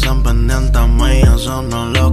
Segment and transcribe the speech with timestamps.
[0.00, 2.10] pasan pendientes a mí, eso no lo.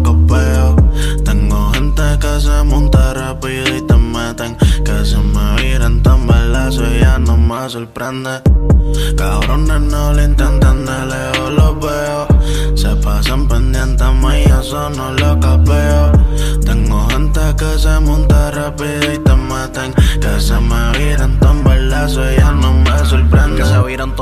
[1.24, 4.58] Tengo gente que se monta rápido y te meten.
[4.84, 8.42] Que se me viran tan balazo y ya no me sorprende.
[9.18, 12.28] Cabrones no le intentan darle o los veo.
[12.76, 15.28] Se pasan pendientes a mí, eso no lo.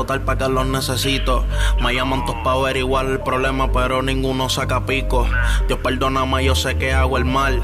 [0.05, 1.45] Que se viran total pa' que los necesito.
[1.81, 5.27] Me llaman todos pa' averiguar el problema, pero ninguno saca pico.
[5.67, 7.61] Dios perdóname, yo sé que hago el mal.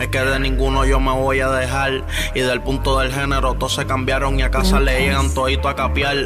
[0.00, 2.04] Es que de ninguno yo me voy a dejar.
[2.34, 5.76] Y del punto del género, todos se cambiaron y a casa le llegan todito a
[5.76, 6.16] capiar.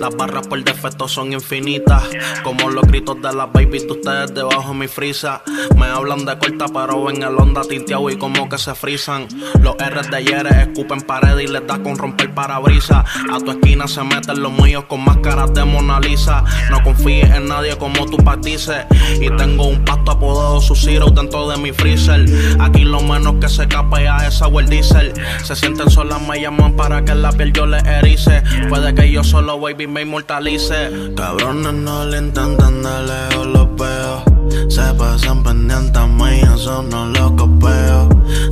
[0.00, 2.02] Las barras por defecto son infinitas.
[2.42, 5.42] Como los gritos de las babies de ustedes debajo de mi frisa.
[5.76, 9.28] Me hablan de corta, pero ven el onda tinteado y como que se frisan.
[9.60, 13.04] Los R's de ayer escupen paredes y les da con romper parabrisas.
[13.32, 16.44] A tu esquina se meten los míos con máscaras de Mona Lisa.
[16.70, 18.86] No confíes en nadie como tú partices.
[19.20, 22.24] Y tengo un pasto apodado Susiro dentro de mi freezer.
[22.58, 25.12] Aquí lo menos que se escape a esa Well Diesel.
[25.44, 28.42] Se sienten solas, me llaman para que la piel yo les erice.
[28.68, 31.12] Puede que yo solo, baby, me inmortalice.
[31.16, 34.24] Cabrones no le intentan darle o los veo.
[34.68, 38.08] Se pasan pendientes a mí, eso no lo copeo.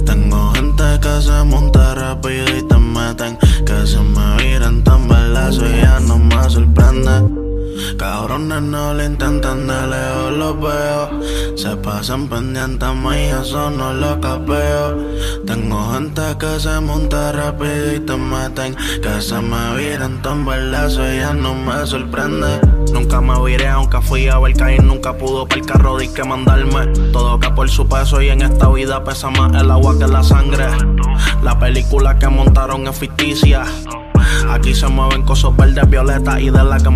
[0.07, 3.39] Tengo gente que se monta rápido y te meten.
[3.67, 7.38] Que se me viran tan balazo y ya no me sorprende.
[7.99, 11.57] Cabrones no le intentan darle o los veo.
[11.57, 14.97] Se pasan pendientes mí, eso no lo capeo.
[15.45, 18.77] Tengo gente que se monta rápido y te meten.
[19.03, 22.61] Que se me viran tan balazo y ya no me sorprende.
[22.93, 26.23] Nunca me viré, aunque fui a ver caer, nunca pudo para el carro de que
[26.23, 26.87] mandarme.
[27.13, 30.23] Todo que por su peso y en esta vida pesa más el agua que la
[30.23, 30.69] sangre.
[31.43, 33.65] La película que montaron es ficticia.
[34.51, 36.89] Aquí se mueven cosas verdes, violetas y de la que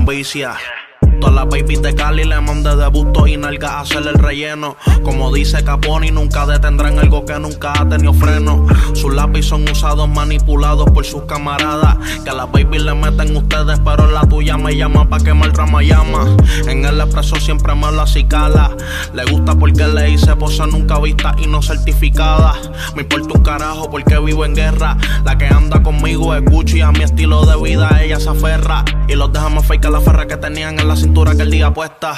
[1.22, 4.74] Todas las babies de Cali le mandé de busto y nalga a hacer el relleno.
[5.04, 8.66] Como dice Caponi, nunca detendrán algo que nunca ha tenido freno.
[8.92, 11.96] Sus lápiz son usados, manipulados por sus camaradas.
[12.24, 15.80] Que a las babies le meten ustedes, pero la tuya me llama pa' quemar rama
[15.84, 16.26] llama.
[16.66, 18.76] En el expreso siempre me lo acicala.
[19.14, 22.54] Le gusta porque le hice pose nunca vista y no certificada.
[22.96, 24.96] Me importa un carajo porque vivo en guerra.
[25.24, 28.84] La que anda conmigo es Gucci, a mi estilo de vida ella se aferra.
[29.06, 31.50] Y los deja más fake a la ferra que tenían en la cintura que el
[31.50, 32.14] día puesta.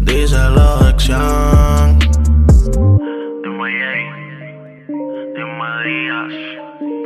[0.00, 0.94] Dice la
[3.80, 4.04] Jay,
[5.34, 7.05] dime Díaz.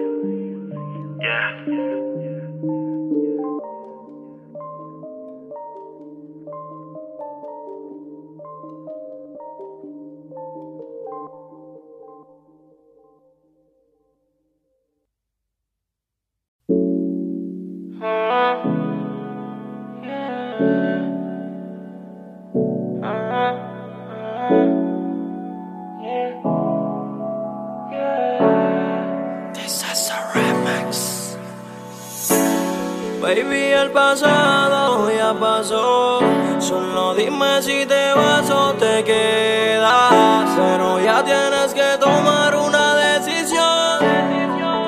[33.31, 36.19] Baby, el pasado ya pasó.
[36.59, 40.49] Solo dime si te vas o te quedas.
[40.57, 44.01] Pero ya tienes que tomar una decisión.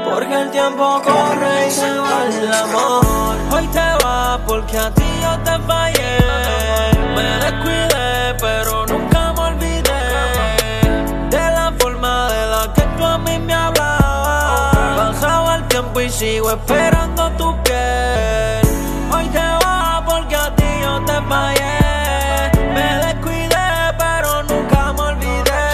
[0.04, 3.36] Porque el tiempo corre y se va el amor.
[3.52, 6.18] Hoy te vas porque a ti yo te fallé.
[7.14, 10.02] Me descuidé, pero nunca me olvidé
[11.30, 14.96] de la forma de la que tú a mí me hablabas.
[14.96, 17.71] Pasaba el tiempo y sigo esperando tu piel.
[22.74, 25.64] Me descuidé, pero nunca me olvidé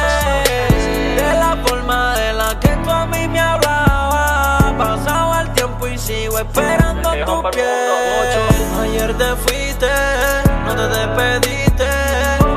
[1.17, 4.73] de la forma de la que tú a mí me hablabas.
[4.75, 8.79] Pasaba el tiempo y sigo esperando tu piel.
[8.83, 9.91] Ayer te fuiste,
[10.65, 11.89] no te despediste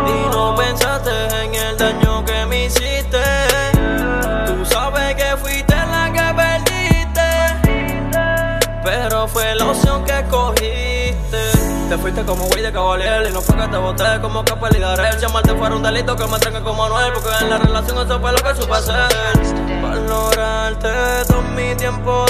[0.07, 3.60] y no pensaste en el daño que me hiciste.
[12.11, 15.17] Te fuiste como güey de caballero y no fue que te boté como que peligaré.
[15.17, 18.33] Llamarte fuera un delito que me tenga como Anuel, porque en la relación eso fue
[18.33, 19.81] lo que supe hacer.
[19.81, 20.89] Valorarte,
[21.25, 22.25] todo mi tiempo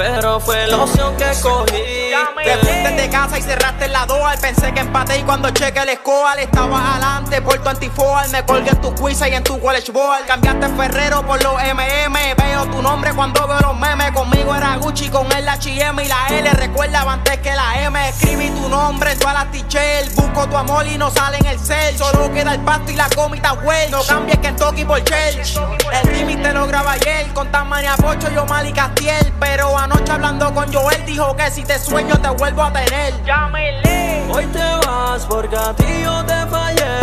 [0.00, 2.29] pero fue la opción que cogiste.
[2.44, 4.38] Te fuiste de casa y cerraste la door.
[4.40, 8.30] Pensé que empaté y cuando cheque el score estaba adelante por tu antifoal.
[8.30, 10.24] Me colgué en tu quiz y en tu college board.
[10.26, 12.16] Cambiaste Ferrero por los MM.
[12.36, 14.12] Veo tu nombre cuando veo los memes.
[14.12, 16.50] Conmigo era Gucci, con él la HM y la L.
[16.52, 18.08] Recuerda antes que la M.
[18.08, 20.08] Escribí tu nombre en las tichel.
[20.16, 21.96] Busco tu amor y no sale en el cel.
[21.98, 23.90] Solo queda el pasto y la comita well.
[23.90, 25.58] No cambies Kentucky por Church.
[25.92, 27.28] El límite te lo graba ayer.
[27.34, 29.32] Con Tamania Pocho, yo mal y Castiel.
[29.38, 33.12] Pero anoche hablando con Joel dijo que si te sueño te vuelvo a tener.
[33.24, 34.26] Llámele.
[34.32, 36.96] Hoy te vas porque a ti yo te fallé.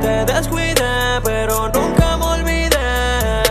[0.00, 3.42] Te descuidé, pero nunca me olvidé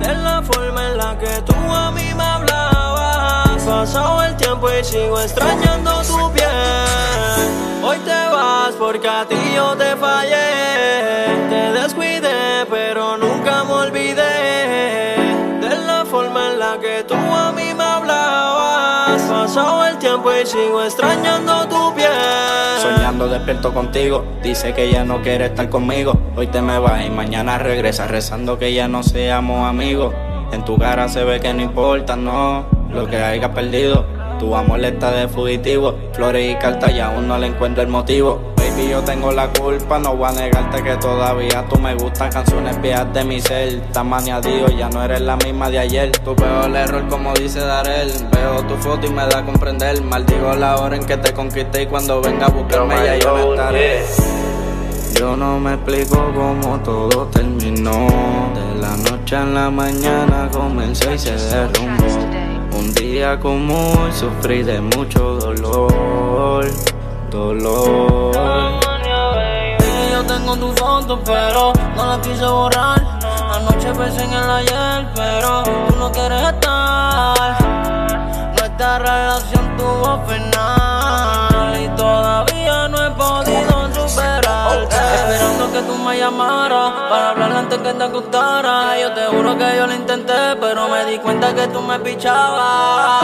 [0.00, 3.62] de la forma en la que tú a mí me hablabas.
[3.62, 6.50] Pasado el tiempo y sigo extrañando tu piel.
[7.82, 9.89] Hoy te vas porque a ti yo te
[20.28, 22.10] y sigo extrañando tu piel.
[22.82, 26.12] Soñando despierto contigo, dice que ya no quiere estar conmigo.
[26.36, 30.14] Hoy te me vas y mañana regresa rezando que ya no seamos amigos.
[30.52, 34.04] En tu cara se ve que no importa, no, lo que hayas perdido.
[34.38, 38.54] Tu amor está de fugitivo, flores y cartas y aún no le encuentro el motivo.
[38.80, 42.32] Baby, yo tengo la culpa, no voy a negarte que todavía tú me gustas.
[42.32, 46.10] Canciones viejas de mi ser, tan añadido, ya no eres la misma de ayer.
[46.12, 48.10] Tu peor error, como dice Darel.
[48.32, 50.02] Veo tu foto y me da a comprender.
[50.02, 53.52] Maldigo la hora en que te conquisté y cuando venga a buscarme ya yo no
[53.52, 54.02] estaré.
[55.18, 58.06] Yo no me explico cómo todo terminó.
[58.54, 62.04] De la noche a la mañana comencé y se derrumbó.
[62.78, 66.64] Un día como hoy sufrí de mucho dolor,
[67.30, 68.32] dolor.
[68.34, 73.00] Baby, yo tengo tu foto, pero no la quise borrar.
[73.54, 77.56] Anoche pensé en el ayer, pero tú no quieres estar.
[78.58, 84.96] Nuestra relación tuvo final y todavía no he podido superarte.
[84.96, 88.98] Esperando que tú me llamaras para hablar antes que te acostara.
[89.00, 93.22] Yo te juro que yo lo intenté, pero me di cuenta que tú me pichabas.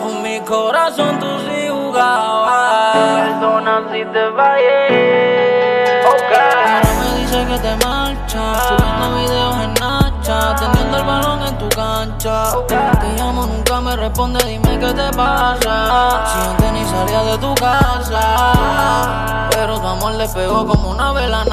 [0.00, 2.94] Con mi corazón tú sí jugabas.
[2.94, 6.02] Perdona si te fallé.
[6.04, 11.68] Ahora me dice que te marchas, subiendo videos en Nacha, teniendo el balón en tu
[11.68, 12.52] cancha.
[12.68, 16.24] Te llamo, nunca me responde, dime qué te pasa.
[16.26, 21.44] Si antes ni salía de tu casa, pero tu amor le pegó como una vela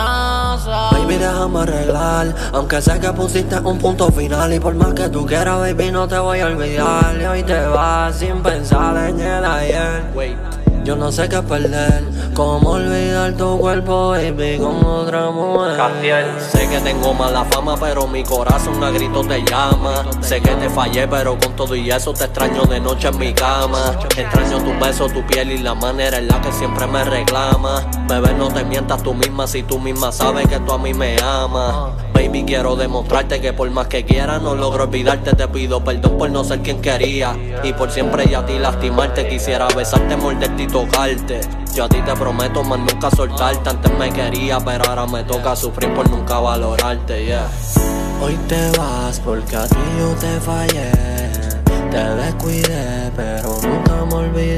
[0.59, 0.89] NASA.
[0.91, 2.35] Baby, déjame arreglar.
[2.53, 4.53] Aunque sé que pusiste un punto final.
[4.53, 7.15] Y por más que tú quieras, baby, no te voy a olvidar.
[7.19, 10.48] Y hoy te vas sin pensar en el ayer.
[10.89, 12.03] Yo no sé qué perder.
[12.33, 16.25] Cómo olvidar tu cuerpo, baby, con otra mujer.
[16.39, 20.03] Sé que tengo mala fama, pero mi corazón a grito te llama.
[20.21, 23.31] Sé que te fallé, pero con todo y eso te extraño de noche en mi
[23.33, 23.99] cama.
[24.17, 27.85] Extraño tu beso, tu piel y la manera en la que siempre me reclama.
[28.07, 31.17] Bebé, no te mientas tú misma si tú misma sabes que tú a mí me
[31.21, 31.93] amas.
[32.15, 35.35] Baby, quiero demostrarte que por más que quiera no logro olvidarte.
[35.35, 37.35] Te pido perdón por no ser quien quería.
[37.63, 39.27] Y por siempre y a ti lastimarte.
[39.29, 41.41] Quisiera besarte, morderte y tocarte.
[41.73, 43.69] Yo a ti te prometo más nunca soltarte.
[43.69, 47.47] Antes me quería, pero ahora me toca sufrir por nunca valorarte, yeah.
[48.21, 50.91] Hoy te vas porque a ti yo te fallé.
[51.91, 54.57] Te descuidé, pero nunca me olvidé.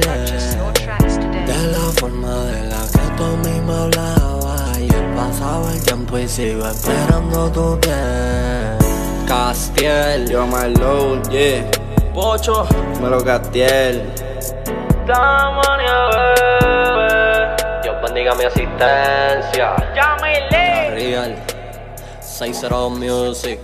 [1.46, 4.78] De la forma de la que tú a mí me hablabas.
[4.78, 8.76] Y el pasado el tiempo y sigo esperando tu piel.
[9.26, 11.70] Castiel, yo my low, yeah.
[12.14, 12.66] Pocho,
[13.00, 14.12] Me lo Castiel.
[15.06, 16.11] Dios
[18.02, 19.76] bendiga mi asistencia.
[19.94, 20.90] Llámele.
[20.90, 21.36] Real.
[22.20, 23.60] 60 Music.